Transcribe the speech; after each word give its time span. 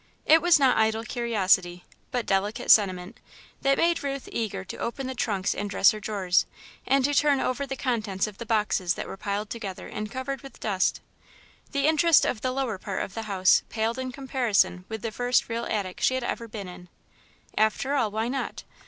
It 0.25 0.41
was 0.41 0.57
not 0.57 0.77
idle 0.77 1.03
curiosity, 1.03 1.85
but 2.09 2.25
delicate 2.25 2.71
sentiment, 2.71 3.19
that 3.61 3.77
made 3.77 4.01
Ruth 4.03 4.27
eager 4.31 4.65
to 4.65 4.77
open 4.77 5.05
the 5.05 5.13
trunks 5.13 5.53
and 5.53 5.69
dresser 5.69 5.99
drawers, 5.99 6.47
and 6.87 7.05
to 7.05 7.13
turn 7.13 7.39
over 7.39 7.67
the 7.67 7.75
contents 7.75 8.25
of 8.25 8.39
the 8.39 8.45
boxes 8.47 8.95
that 8.95 9.05
were 9.05 9.15
piled 9.15 9.51
together 9.51 9.87
and 9.87 10.09
covered 10.09 10.41
with 10.41 10.59
dust. 10.59 11.01
The 11.71 11.85
interest 11.85 12.25
of 12.25 12.41
the 12.41 12.51
lower 12.51 12.79
part 12.79 13.03
of 13.03 13.13
the 13.13 13.21
house 13.29 13.61
paled 13.69 13.99
in 13.99 14.11
comparison 14.11 14.85
with 14.89 15.03
the 15.03 15.11
first 15.11 15.47
real 15.47 15.65
attic 15.69 16.01
she 16.01 16.15
had 16.15 16.23
ever 16.23 16.47
been 16.47 16.67
in. 16.67 16.89
After 17.55 17.93
all, 17.93 18.09
why 18.09 18.27
not? 18.27 18.63